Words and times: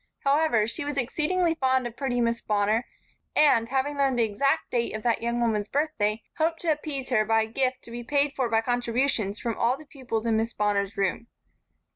However, 0.23 0.65
she 0.65 0.83
was 0.83 0.97
exceedingly 0.97 1.53
fond 1.53 1.85
of 1.85 1.95
pretty 1.95 2.21
Miss 2.21 2.41
Bonner 2.41 2.87
and, 3.35 3.69
having 3.69 3.97
learned 3.99 4.17
the 4.17 4.23
exact 4.23 4.71
date 4.71 4.95
of 4.95 5.03
that 5.03 5.21
young 5.21 5.39
woman's 5.39 5.67
birthday, 5.67 6.23
hoped 6.39 6.61
to 6.61 6.71
appease 6.71 7.09
her 7.09 7.23
by 7.23 7.43
a 7.43 7.45
gift 7.45 7.83
to 7.83 7.91
be 7.91 8.03
paid 8.03 8.33
for 8.35 8.49
by 8.49 8.61
contributions 8.61 9.37
from 9.39 9.55
all 9.55 9.77
the 9.77 9.85
pupils 9.85 10.25
in 10.25 10.37
Miss 10.37 10.55
Bonner's 10.55 10.97
room. 10.97 11.27